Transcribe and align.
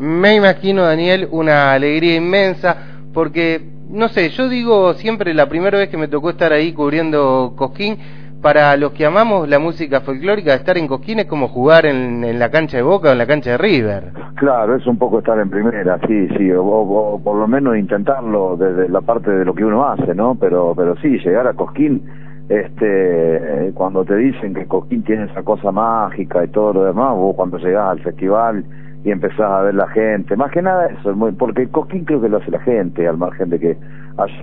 Me 0.00 0.34
imagino, 0.34 0.84
Daniel, 0.84 1.28
una 1.30 1.74
alegría 1.74 2.16
inmensa, 2.16 2.74
porque, 3.12 3.60
no 3.90 4.08
sé, 4.08 4.30
yo 4.30 4.48
digo 4.48 4.94
siempre, 4.94 5.34
la 5.34 5.46
primera 5.46 5.76
vez 5.76 5.90
que 5.90 5.98
me 5.98 6.08
tocó 6.08 6.30
estar 6.30 6.54
ahí 6.54 6.72
cubriendo 6.72 7.52
Cosquín, 7.54 7.98
para 8.40 8.74
los 8.78 8.92
que 8.92 9.04
amamos 9.04 9.46
la 9.46 9.58
música 9.58 10.00
folclórica, 10.00 10.54
estar 10.54 10.78
en 10.78 10.88
Cosquín 10.88 11.18
es 11.18 11.26
como 11.26 11.48
jugar 11.48 11.84
en, 11.84 12.38
la 12.38 12.50
cancha 12.50 12.78
de 12.78 12.82
Boca 12.82 13.10
o 13.10 13.12
en 13.12 13.18
la 13.18 13.26
cancha 13.26 13.50
de 13.50 13.58
River. 13.58 14.12
Claro, 14.36 14.74
es 14.74 14.86
un 14.86 14.96
poco 14.96 15.18
estar 15.18 15.38
en 15.38 15.50
primera, 15.50 16.00
sí, 16.08 16.28
sí, 16.38 16.50
o, 16.50 17.20
por 17.22 17.36
lo 17.36 17.46
menos 17.46 17.76
intentarlo 17.76 18.56
desde 18.56 18.88
la 18.88 19.02
parte 19.02 19.30
de 19.30 19.44
lo 19.44 19.54
que 19.54 19.66
uno 19.66 19.86
hace, 19.86 20.14
¿no? 20.14 20.34
Pero, 20.36 20.72
pero 20.74 20.96
sí, 21.02 21.18
llegar 21.18 21.46
a 21.46 21.52
Cosquín, 21.52 22.02
este, 22.48 23.70
cuando 23.74 24.06
te 24.06 24.16
dicen 24.16 24.54
que 24.54 24.64
Cosquín 24.64 25.02
tiene 25.02 25.24
esa 25.24 25.42
cosa 25.42 25.70
mágica 25.70 26.42
y 26.42 26.48
todo 26.48 26.72
lo 26.72 26.84
demás, 26.84 27.14
vos 27.16 27.36
cuando 27.36 27.58
llegás 27.58 27.90
al 27.90 28.00
festival 28.00 28.64
y 29.04 29.10
empezás 29.10 29.40
a 29.40 29.62
ver 29.62 29.74
la 29.74 29.88
gente, 29.88 30.36
más 30.36 30.50
que 30.50 30.62
nada 30.62 30.86
eso, 30.86 31.14
porque 31.38 31.68
Cosquín 31.68 32.04
creo 32.04 32.20
que 32.20 32.28
lo 32.28 32.38
hace 32.38 32.50
la 32.50 32.60
gente, 32.60 33.06
al 33.06 33.16
margen 33.16 33.50
de 33.50 33.58
que 33.58 33.76
haya 34.18 34.42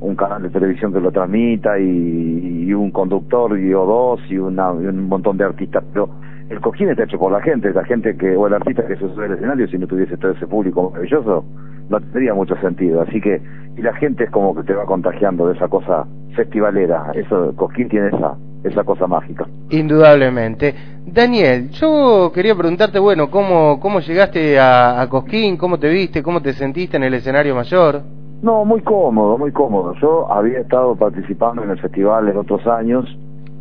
un 0.00 0.16
canal 0.16 0.42
de 0.42 0.50
televisión 0.50 0.92
que 0.92 1.00
lo 1.00 1.10
transmita 1.12 1.78
y, 1.78 2.72
un 2.74 2.90
conductor 2.90 3.56
y 3.58 3.72
o 3.72 3.86
dos 3.86 4.20
y, 4.28 4.36
una, 4.36 4.72
un 4.72 5.08
montón 5.08 5.36
de 5.36 5.44
artistas, 5.44 5.84
pero 5.92 6.08
el 6.50 6.60
cojín 6.60 6.90
está 6.90 7.04
hecho 7.04 7.18
por 7.18 7.30
la 7.30 7.40
gente, 7.40 7.72
la 7.72 7.84
gente 7.84 8.16
que, 8.16 8.36
o 8.36 8.46
el 8.46 8.54
artista 8.54 8.86
que 8.86 8.96
se 8.96 9.08
sube 9.08 9.26
al 9.26 9.32
escenario, 9.32 9.68
si 9.68 9.78
no 9.78 9.86
tuviese 9.86 10.16
todo 10.16 10.32
ese 10.32 10.46
público 10.46 10.90
maravilloso, 10.90 11.44
no 11.88 12.00
tendría 12.00 12.34
mucho 12.34 12.56
sentido. 12.56 13.00
Así 13.00 13.20
que, 13.20 13.40
y 13.76 13.82
la 13.82 13.94
gente 13.94 14.24
es 14.24 14.30
como 14.30 14.54
que 14.54 14.64
te 14.64 14.74
va 14.74 14.84
contagiando 14.84 15.46
de 15.46 15.54
esa 15.54 15.68
cosa 15.68 16.04
festivalera, 16.34 17.12
eso, 17.14 17.54
Cosquín 17.56 17.88
tiene 17.88 18.08
esa, 18.08 18.34
esa 18.64 18.82
cosa 18.82 19.06
mágica. 19.06 19.46
Indudablemente. 19.70 20.74
Daniel, 21.06 21.70
yo 21.70 22.32
quería 22.34 22.56
preguntarte, 22.56 22.98
bueno, 22.98 23.30
¿cómo, 23.30 23.78
cómo 23.78 24.00
llegaste 24.00 24.58
a, 24.58 25.00
a 25.00 25.08
Cosquín? 25.08 25.56
¿Cómo 25.56 25.78
te 25.78 25.88
viste? 25.88 26.22
¿Cómo 26.22 26.40
te 26.40 26.54
sentiste 26.54 26.96
en 26.96 27.04
el 27.04 27.14
escenario 27.14 27.54
mayor? 27.54 28.02
No, 28.42 28.64
muy 28.64 28.82
cómodo, 28.82 29.38
muy 29.38 29.52
cómodo. 29.52 29.94
Yo 30.02 30.30
había 30.30 30.60
estado 30.60 30.96
participando 30.96 31.62
en 31.62 31.70
el 31.70 31.78
festival 31.78 32.28
en 32.28 32.36
otros 32.36 32.66
años, 32.66 33.06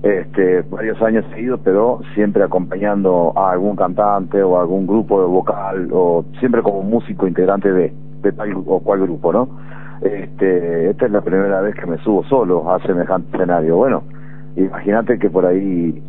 este, 0.02 0.62
varios 0.64 1.02
años 1.02 1.26
seguidos, 1.34 1.62
pero 1.64 2.02
siempre 2.16 2.44
acompañando 2.44 3.32
a 3.36 3.52
algún 3.52 3.76
cantante 3.76 4.44
o 4.44 4.60
algún 4.60 4.86
grupo 4.86 5.22
de 5.22 5.28
vocal 5.28 5.90
o 5.94 6.26
siempre 6.40 6.62
como 6.62 6.82
músico 6.82 7.28
integrante 7.28 7.72
de, 7.72 7.94
tal 8.34 8.54
o 8.66 8.80
cual 8.80 9.02
grupo, 9.02 9.32
¿no? 9.32 9.48
Este, 10.02 10.90
esta 10.90 11.06
es 11.06 11.12
la 11.14 11.22
primera 11.22 11.62
vez 11.62 11.76
que 11.76 11.86
me 11.86 11.98
subo 12.00 12.26
solo 12.26 12.70
a 12.70 12.82
semejante 12.82 13.38
escenario. 13.38 13.78
Bueno, 13.78 14.04
imagínate 14.56 15.20
que 15.20 15.30
por 15.30 15.46
ahí 15.46 16.02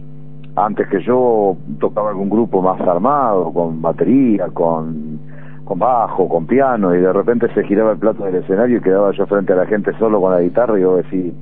antes 0.57 0.87
que 0.89 1.03
yo 1.03 1.57
tocaba 1.81 2.11
algún 2.11 2.31
grupo 2.31 2.63
más 2.63 2.81
armado, 2.81 3.53
con 3.53 3.83
batería, 3.83 4.49
con 4.53 5.19
con 5.65 5.79
bajo, 5.79 6.29
con 6.29 6.47
piano, 6.47 6.95
y 6.95 7.01
de 7.01 7.13
repente 7.13 7.49
se 7.55 7.65
giraba 7.65 7.93
el 7.93 7.99
plato 7.99 8.25
del 8.25 8.37
escenario 8.37 8.79
y 8.79 8.81
quedaba 8.83 9.13
yo 9.13 9.27
frente 9.27 9.53
a 9.53 9.57
la 9.57 9.67
gente 9.67 9.93
solo 9.99 10.21
con 10.21 10.33
la 10.33 10.43
guitarra 10.43 10.79
y 10.79 10.83
yo 10.83 10.97
decía, 10.97 11.33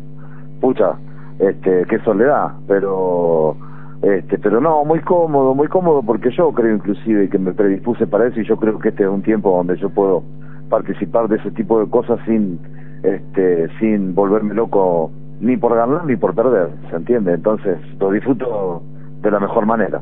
pucha, 0.61 0.95
este, 1.39 1.85
qué 1.87 1.99
soledad, 2.05 2.53
pero, 2.69 3.57
este, 4.01 4.39
pero 4.39 4.61
no, 4.61 4.85
muy 4.85 5.01
cómodo, 5.01 5.55
muy 5.55 5.67
cómodo 5.69 6.03
porque 6.03 6.31
yo 6.31 6.53
creo 6.53 6.77
inclusive 6.77 7.29
que 7.29 7.39
me 7.39 7.53
predispuse 7.53 8.07
para 8.07 8.29
eso 8.29 8.41
y 8.41 8.45
yo 8.45 8.57
creo 8.57 8.79
que 8.79 8.91
este 8.91 9.03
es 9.03 9.09
un 9.09 9.23
tiempo 9.23 9.57
donde 9.57 9.77
yo 9.77 9.91
puedo 9.91 10.23
participar 10.71 11.29
de 11.29 11.37
ese 11.37 11.51
tipo 11.51 11.81
de 11.81 11.91
cosas 11.91 12.21
sin, 12.25 12.61
este, 13.03 13.69
sin 13.81 14.15
volverme 14.15 14.55
loco 14.55 15.11
ni 15.43 15.57
por 15.57 15.75
ganar 15.75 16.05
ni 16.07 16.17
por 16.17 16.35
perder, 16.35 16.71
¿se 16.89 16.97
entiende? 16.97 17.35
Entonces 17.35 17.77
lo 17.99 18.13
disfruto 18.13 18.83
de 19.21 19.31
la 19.31 19.41
mejor 19.41 19.67
manera, 19.67 20.01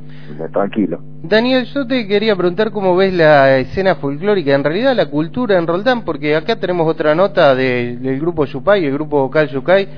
tranquilo. 0.53 1.01
Daniel, 1.23 1.65
yo 1.65 1.87
te 1.87 2.07
quería 2.07 2.37
preguntar 2.37 2.71
cómo 2.71 2.95
ves 2.95 3.13
la 3.15 3.59
escena 3.59 3.97
folclórica, 3.97 4.55
en 4.55 4.65
realidad 4.65 4.95
la 4.95 5.07
cultura 5.07 5.59
en 5.59 5.67
Roldán, 5.67 6.03
porque 6.03 6.37
acá 6.37 6.57
tenemos 6.57 6.87
otra 6.87 7.15
nota 7.15 7.55
del 7.55 8.21
grupo 8.21 8.45
Yupay, 8.45 8.85
el 8.85 8.93
grupo 8.93 9.21
vocal 9.23 9.49
Yucay, 9.49 9.89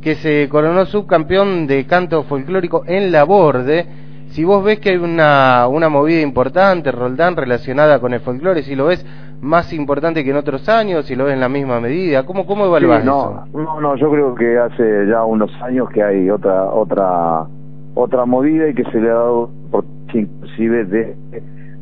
que 0.00 0.14
se 0.16 0.48
coronó 0.48 0.86
subcampeón 0.86 1.66
de 1.66 1.84
canto 1.84 2.22
folclórico 2.24 2.84
en 2.86 3.12
la 3.12 3.24
borde. 3.24 3.86
Si 4.30 4.44
vos 4.44 4.64
ves 4.64 4.78
que 4.78 4.90
hay 4.90 4.96
una, 4.96 5.66
una 5.68 5.88
movida 5.88 6.20
importante, 6.20 6.90
Roldán, 6.90 7.36
relacionada 7.36 7.98
con 7.98 8.14
el 8.14 8.20
folclore, 8.20 8.62
si 8.62 8.74
lo 8.74 8.86
ves 8.86 9.04
más 9.42 9.72
importante 9.72 10.24
que 10.24 10.30
en 10.30 10.36
otros 10.36 10.68
años, 10.68 11.04
si 11.06 11.16
lo 11.16 11.24
ves 11.24 11.34
en 11.34 11.40
la 11.40 11.48
misma 11.48 11.80
medida, 11.80 12.24
¿cómo, 12.24 12.46
cómo 12.46 12.64
evaluás 12.64 13.04
no, 13.04 13.44
eso? 13.44 13.58
No, 13.58 13.80
no, 13.80 13.96
yo 13.96 14.10
creo 14.10 14.34
que 14.34 14.56
hace 14.56 15.06
ya 15.08 15.24
unos 15.24 15.50
años 15.62 15.90
que 15.90 16.02
hay 16.02 16.30
otra, 16.30 16.64
otra 16.64 17.46
otra 17.94 18.24
movida 18.24 18.68
y 18.68 18.74
que 18.74 18.84
se 18.84 19.00
le 19.00 19.10
ha 19.10 19.14
dado 19.14 19.50
por 19.70 19.84
inclusive 20.14 20.84
de, 20.84 21.16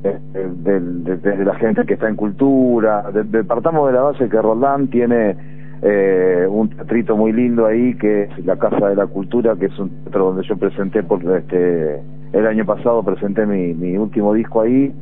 de, 0.03 1.45
la 1.45 1.55
gente 1.57 1.85
que 1.85 1.95
está 1.95 2.09
en 2.09 2.17
cultura. 2.17 3.05
Partamos 3.47 3.89
de 3.89 3.93
la 3.93 4.03
base 4.03 4.29
que 4.29 4.41
Roldán 4.41 4.89
tiene 4.89 5.37
eh, 5.83 6.47
un 6.49 6.69
teatrito 6.71 7.17
muy 7.17 7.33
lindo 7.33 7.67
ahí 7.67 7.95
que 7.95 8.25
es 8.25 8.45
la 8.45 8.57
Casa 8.57 8.89
de 8.89 8.97
la 8.97 9.07
Cultura 9.07 9.57
que 9.57 9.67
es 9.67 9.79
un 9.79 9.91
teatro 10.05 10.27
donde 10.27 10.47
yo 10.47 10.57
presenté 10.57 11.03
por 11.03 11.23
este 11.25 12.01
el 12.33 12.47
año 12.47 12.65
pasado 12.65 13.03
presenté 13.03 13.47
mi, 13.47 13.75
mi 13.75 13.97
último 13.97 14.35
disco 14.35 14.61
ahí 14.61 14.93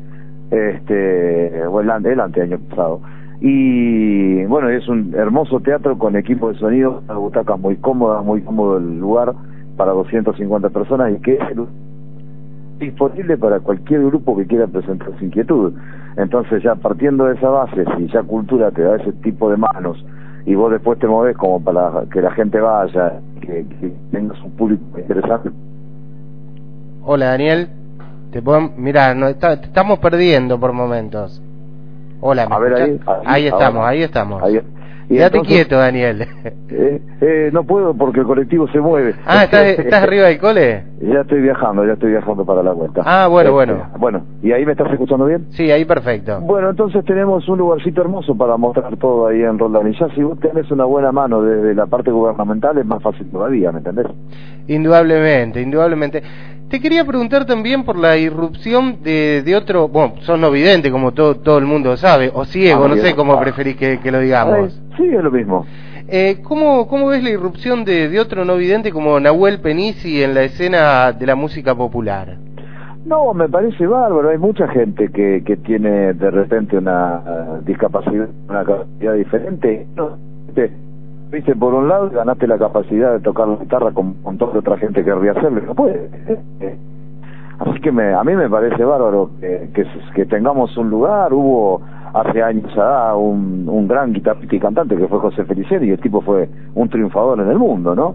este 0.51 1.67
o 1.67 1.81
el, 1.81 1.91
el 2.07 2.21
anteaño 2.21 2.59
pasado 2.71 3.01
y 3.41 4.45
bueno 4.47 4.69
es 4.69 4.89
un 4.89 5.15
hermoso 5.15 5.61
teatro 5.61 5.99
con 5.99 6.17
equipo 6.17 6.53
de 6.53 6.59
sonido 6.59 7.03
las 7.07 7.17
butacas 7.17 7.59
muy 7.59 7.77
cómodas 7.77 8.25
muy 8.25 8.41
cómodo 8.41 8.79
el 8.79 8.99
lugar 8.99 9.35
para 9.77 9.93
250 9.93 10.71
personas 10.71 11.13
y 11.13 11.21
que 11.21 11.35
es 11.35 11.41
disponible 12.79 13.37
para 13.37 13.61
cualquier 13.61 14.05
grupo 14.07 14.37
que 14.37 14.47
quiera 14.47 14.67
presentar 14.67 15.11
su 15.19 15.25
inquietud. 15.25 15.73
Entonces 16.17 16.63
ya 16.63 16.75
partiendo 16.75 17.25
de 17.27 17.35
esa 17.35 17.49
base, 17.49 17.85
si 17.97 18.09
ya 18.09 18.23
cultura 18.23 18.71
te 18.71 18.83
da 18.83 18.97
ese 18.97 19.13
tipo 19.15 19.51
de 19.51 19.57
manos 19.57 20.05
y 20.47 20.55
vos 20.55 20.71
después 20.71 20.99
te 20.99 21.07
moves 21.07 21.37
como 21.37 21.63
para 21.63 22.05
que 22.13 22.21
la 22.21 22.31
gente 22.33 22.61
vaya, 22.61 23.21
que, 23.41 23.67
que 23.81 23.93
tengas 24.11 24.41
un 24.43 24.51
público 24.53 24.83
interesante. 24.99 25.51
Hola 27.05 27.27
Daniel, 27.27 27.69
te 28.31 28.43
puedo, 28.43 28.73
mira, 28.77 29.15
no, 29.15 29.35
te 29.35 29.53
estamos 29.53 29.99
perdiendo 29.99 30.59
por 30.59 30.73
momentos. 30.73 31.43
Hola, 32.21 32.45
a 32.51 32.59
ver, 32.59 32.75
ahí, 32.75 33.01
ahí, 33.25 33.47
estamos, 33.47 33.87
ahí 33.87 34.03
estamos. 34.03 34.43
Ahí, 34.43 34.61
Quédate 35.09 35.41
quieto, 35.41 35.77
Daniel. 35.77 36.27
Eh, 36.71 37.01
eh, 37.23 37.51
no 37.51 37.65
puedo 37.65 37.95
porque 37.95 38.21
el 38.21 38.27
colectivo 38.27 38.69
se 38.69 38.79
mueve. 38.79 39.15
Ah, 39.27 39.45
¿estás, 39.51 40.03
arriba 40.03 40.27
del 40.27 40.39
cole? 40.39 40.85
Ya 41.01 41.23
estoy 41.23 41.41
viajando, 41.41 41.85
ya 41.87 41.95
estoy 41.95 42.11
viajando 42.11 42.45
para 42.45 42.63
la 42.63 42.73
vuelta. 42.73 43.03
Ah, 43.07 43.27
bueno, 43.27 43.53
bueno. 43.53 43.73
Este, 43.87 43.99
bueno, 43.99 44.27
¿y 44.43 44.53
ahí 44.53 44.67
me 44.67 44.73
estás 44.73 44.93
escuchando 44.93 45.25
bien? 45.25 45.47
Sí, 45.53 45.71
ahí 45.71 45.87
perfecto. 45.87 46.41
Bueno, 46.43 46.69
entonces 46.69 47.03
tenemos 47.07 47.49
un 47.49 47.59
lugarcito 47.59 48.03
hermoso 48.03 48.37
para 48.37 48.59
mostrar 48.59 48.97
todo 48.99 49.29
ahí 49.29 49.43
en 49.43 49.59
Roldán. 49.59 49.89
Y 49.89 49.99
ya 49.99 50.09
si 50.15 50.23
vos 50.23 50.39
tenés 50.41 50.71
una 50.71 50.85
buena 50.85 51.11
mano 51.11 51.43
desde 51.43 51.75
la 51.75 51.87
parte 51.87 52.11
gubernamental 52.11 52.77
es 52.77 52.85
más 52.85 53.03
fácil 53.03 53.27
todavía, 53.31 53.73
¿me 53.73 53.79
entendés? 53.79 54.07
Indudablemente, 54.69 55.63
indudablemente. 55.63 56.23
Te 56.69 56.81
quería 56.81 57.05
preguntar 57.05 57.47
también 57.47 57.83
por 57.85 57.97
la 57.97 58.19
irrupción 58.19 59.03
de, 59.03 59.43
de 59.43 59.57
otro, 59.57 59.89
bueno, 59.89 60.15
sos 60.21 60.39
no 60.39 60.51
vidente 60.51 60.91
como 60.91 61.13
todo, 61.13 61.37
todo 61.37 61.57
el 61.57 61.65
mundo 61.65 61.97
sabe, 61.97 62.31
o 62.33 62.45
ciego, 62.45 62.85
ah, 62.85 62.89
no 62.89 62.97
sé 62.97 63.15
cómo 63.15 63.41
preferís 63.41 63.77
que, 63.77 64.01
que 64.01 64.13
lo 64.13 64.21
digamos. 64.21 64.79
sí, 64.99 65.05
es 65.05 65.23
lo 65.23 65.31
mismo. 65.31 65.65
Eh, 66.09 66.41
¿cómo, 66.43 66.87
¿Cómo 66.89 67.07
ves 67.07 67.23
la 67.23 67.31
irrupción 67.31 67.85
de, 67.85 68.09
de 68.09 68.21
otro 68.21 68.45
no 68.45 68.57
vidente 68.57 68.93
como 68.93 69.19
Nahuel 69.19 69.61
Penisi 69.61 70.23
en 70.23 70.35
la 70.35 70.43
escena 70.43 71.13
de 71.13 71.27
la 71.27 71.35
música 71.35 71.75
popular? 71.75 72.37
No, 73.07 73.33
me 73.33 73.49
parece 73.49 73.87
bárbaro. 73.87 74.29
Hay 74.29 74.39
mucha 74.39 74.69
gente 74.69 75.09
que, 75.09 75.43
que 75.45 75.57
tiene 75.57 76.13
de 76.13 76.31
repente 76.31 76.77
una 76.77 77.61
discapacidad, 77.65 78.29
una 78.49 78.65
capacidad 78.65 79.15
diferente. 79.15 79.87
No, 79.97 80.19
viste, 81.31 81.55
por 81.55 81.75
un 81.75 81.89
lado 81.89 82.11
ganaste 82.11 82.47
la 82.47 82.59
capacidad 82.59 83.13
de 83.13 83.21
tocar 83.21 83.49
la 83.49 83.57
guitarra 83.57 83.93
con 83.93 84.21
montón 84.23 84.53
de 84.53 84.59
otra 84.59 84.77
gente 84.79 85.01
que 85.01 85.11
querría 85.11 85.33
hacerlo, 85.33 85.61
no 85.67 85.75
puede. 85.75 86.09
Así 87.59 87.81
que 87.81 87.91
me, 87.91 88.15
a 88.15 88.23
mí 88.23 88.37
me 88.37 88.49
parece 88.49 88.85
bárbaro 88.85 89.31
que, 89.41 90.27
tengamos 90.27 90.77
un 90.77 90.91
lugar, 90.91 91.33
hubo 91.33 91.83
hace 92.15 92.43
años 92.43 92.71
allá 92.73 93.15
un, 93.17 93.69
un 93.69 93.89
gran 93.89 94.13
guitarrista 94.13 94.55
y 94.55 94.61
cantante 94.61 94.97
que 94.97 95.09
fue 95.09 95.19
José 95.19 95.45
Feliciano 95.45 95.85
y 95.85 95.91
el 95.91 95.99
tipo 95.99 96.21
fue 96.21 96.49
un 96.75 96.89
triunfador 96.89 97.41
en 97.41 97.49
el 97.49 97.59
mundo, 97.59 97.95
¿no? 97.95 98.15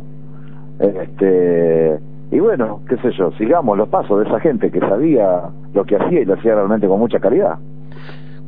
Este, 0.79 1.99
y 2.31 2.39
bueno, 2.39 2.79
qué 2.87 2.97
sé 2.97 3.11
yo, 3.11 3.31
sigamos 3.33 3.77
los 3.77 3.89
pasos 3.89 4.19
de 4.19 4.25
esa 4.29 4.39
gente 4.39 4.71
que 4.71 4.79
sabía 4.79 5.41
lo 5.73 5.83
que 5.85 5.97
hacía 5.97 6.21
y 6.21 6.25
lo 6.25 6.33
hacía 6.35 6.55
realmente 6.55 6.87
con 6.87 6.99
mucha 6.99 7.19
calidad. 7.19 7.57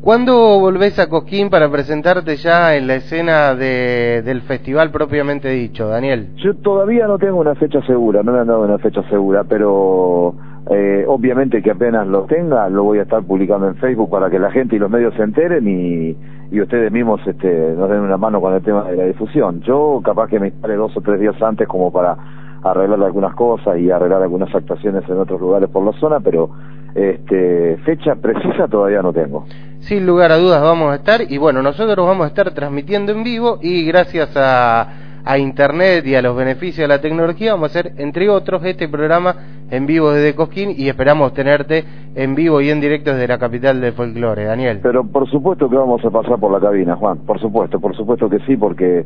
¿Cuándo 0.05 0.59
volvés 0.59 0.99
a 0.99 1.09
Coquín 1.09 1.49
para 1.49 1.67
presentarte 1.71 2.35
ya 2.35 2.75
en 2.75 2.85
la 2.85 2.93
escena 2.93 3.55
de, 3.55 4.21
del 4.23 4.41
festival 4.41 4.91
propiamente 4.91 5.49
dicho, 5.49 5.87
Daniel? 5.87 6.27
Yo 6.35 6.53
todavía 6.57 7.07
no 7.07 7.17
tengo 7.17 7.39
una 7.39 7.55
fecha 7.55 7.81
segura, 7.87 8.21
no 8.21 8.31
me 8.31 8.37
han 8.37 8.45
dado 8.45 8.61
una 8.61 8.77
fecha 8.77 9.01
segura, 9.09 9.45
pero 9.45 10.35
eh, 10.69 11.05
obviamente 11.07 11.59
que 11.63 11.71
apenas 11.71 12.05
lo 12.05 12.25
tenga, 12.25 12.69
lo 12.69 12.83
voy 12.83 12.99
a 12.99 13.01
estar 13.01 13.23
publicando 13.23 13.67
en 13.67 13.77
Facebook 13.77 14.11
para 14.11 14.29
que 14.29 14.37
la 14.37 14.51
gente 14.51 14.75
y 14.75 14.79
los 14.79 14.91
medios 14.91 15.11
se 15.15 15.23
enteren 15.23 15.67
y, 15.67 16.15
ustedes 16.61 16.91
mismos 16.91 17.19
este, 17.25 17.73
nos 17.75 17.89
den 17.89 18.01
una 18.01 18.17
mano 18.17 18.39
con 18.39 18.53
el 18.53 18.61
tema 18.61 18.83
de 18.83 18.97
la 18.97 19.05
difusión. 19.05 19.61
Yo 19.61 20.01
capaz 20.05 20.27
que 20.27 20.39
me 20.39 20.49
instale 20.49 20.75
dos 20.75 20.95
o 20.95 21.01
tres 21.01 21.19
días 21.19 21.35
antes 21.41 21.67
como 21.67 21.91
para 21.91 22.15
arreglar 22.63 23.01
algunas 23.03 23.35
cosas 23.35 23.77
y 23.77 23.91
arreglar 23.91 24.21
algunas 24.21 24.53
actuaciones 24.53 25.03
en 25.09 25.17
otros 25.19 25.39
lugares 25.39 25.69
por 25.69 25.83
la 25.85 25.93
zona, 25.99 26.19
pero 26.19 26.49
Este, 26.95 27.75
fecha 27.83 28.15
precisa 28.15 28.69
todavía 28.69 29.01
no 29.01 29.11
tengo. 29.11 29.43
Sin 29.79 30.05
lugar 30.05 30.31
a 30.31 30.37
dudas 30.37 30.61
vamos 30.61 30.93
a 30.93 30.95
estar 30.95 31.19
y 31.27 31.37
bueno, 31.37 31.61
nosotros 31.61 32.07
vamos 32.07 32.23
a 32.23 32.29
estar 32.29 32.53
transmitiendo 32.53 33.11
en 33.11 33.21
vivo 33.21 33.59
y 33.61 33.85
gracias 33.85 34.31
a 34.37 34.87
a 35.25 35.39
Internet 35.39 36.05
y 36.05 36.13
a 36.13 36.21
los 36.21 36.35
beneficios 36.35 36.87
de 36.87 36.87
la 36.87 37.01
tecnología, 37.01 37.53
vamos 37.53 37.75
a 37.75 37.79
hacer, 37.79 37.93
entre 37.97 38.29
otros, 38.29 38.63
este 38.63 38.87
programa 38.87 39.35
en 39.71 39.87
vivo 39.87 40.11
desde 40.11 40.35
Cosquín 40.35 40.75
y 40.77 40.87
esperamos 40.87 41.33
tenerte 41.33 41.83
en 42.13 42.35
vivo 42.35 42.61
y 42.61 42.69
en 42.69 42.79
directo 42.79 43.11
desde 43.11 43.27
la 43.27 43.39
capital 43.39 43.81
del 43.81 43.93
folclore, 43.93 44.45
Daniel. 44.45 44.79
Pero 44.83 45.03
por 45.03 45.27
supuesto 45.29 45.67
que 45.67 45.75
vamos 45.75 46.05
a 46.05 46.11
pasar 46.11 46.39
por 46.39 46.51
la 46.51 46.59
cabina, 46.59 46.95
Juan, 46.95 47.17
por 47.25 47.39
supuesto, 47.39 47.79
por 47.79 47.95
supuesto 47.95 48.29
que 48.29 48.37
sí, 48.45 48.55
porque 48.55 49.03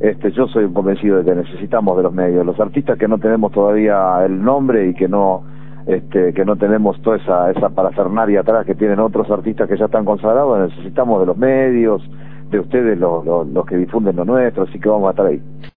este, 0.00 0.32
yo 0.32 0.46
soy 0.48 0.72
convencido 0.72 1.18
de 1.18 1.24
que 1.24 1.34
necesitamos 1.34 1.96
de 1.96 2.02
los 2.02 2.12
medios. 2.12 2.44
Los 2.44 2.58
artistas 2.58 2.98
que 2.98 3.06
no 3.06 3.18
tenemos 3.18 3.52
todavía 3.52 4.24
el 4.24 4.42
nombre 4.42 4.88
y 4.88 4.94
que 4.94 5.08
no 5.08 5.42
este, 5.86 6.32
que 6.34 6.44
no 6.44 6.56
tenemos 6.56 7.00
toda 7.02 7.16
esa, 7.16 7.50
esa 7.50 7.70
parafernaria 7.70 8.40
atrás 8.40 8.66
que 8.66 8.74
tienen 8.74 9.00
otros 9.00 9.30
artistas 9.30 9.68
que 9.68 9.76
ya 9.76 9.86
están 9.86 10.04
consagrados, 10.04 10.70
necesitamos 10.70 11.20
de 11.20 11.26
los 11.26 11.36
medios, 11.36 12.02
de 12.50 12.60
ustedes 12.60 12.98
los, 12.98 13.24
los, 13.24 13.46
los 13.48 13.66
que 13.66 13.76
difunden 13.76 14.16
lo 14.16 14.24
nuestro, 14.24 14.64
así 14.64 14.78
que 14.78 14.88
vamos 14.88 15.08
a 15.08 15.10
estar 15.10 15.26
ahí. 15.26 15.40